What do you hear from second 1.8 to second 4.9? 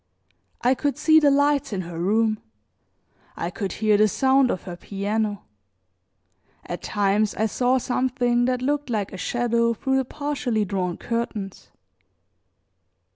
her room, I could hear the sound of her